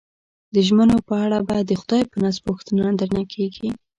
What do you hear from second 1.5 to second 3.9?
د خدای په نزد پوښتنه درنه کېږي.